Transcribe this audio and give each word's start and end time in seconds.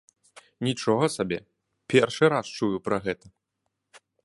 Нічога 0.67 1.09
сабе, 1.15 1.39
першы 1.95 2.25
раз 2.35 2.45
чую 2.57 2.75
пра 2.89 2.97
гэта! 3.07 3.25